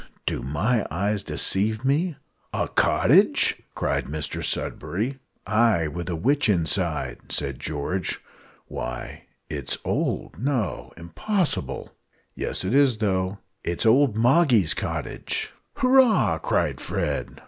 do 0.25 0.41
my 0.41 0.83
eyes 0.89 1.21
deceive 1.21 1.85
me 1.85 2.15
a 2.55 2.67
cottage?" 2.67 3.61
cried 3.75 4.05
Mr 4.05 4.43
Sudberry. 4.43 5.19
"Ay, 5.45 5.83
and 5.85 6.09
a 6.09 6.15
witch 6.15 6.49
inside," 6.49 7.19
said 7.31 7.59
George. 7.59 8.19
"Why, 8.65 9.25
it's 9.47 9.77
old 9.85 10.39
no, 10.39 10.91
impossible!" 10.97 11.91
"Yes, 12.33 12.63
it 12.65 12.73
is, 12.73 12.97
though 12.97 13.37
it's 13.63 13.85
old 13.85 14.17
Moggy's 14.17 14.73
cottage." 14.73 15.53
"Hurrah!" 15.75 16.39
cried 16.39 16.81
Fred. 16.81 17.39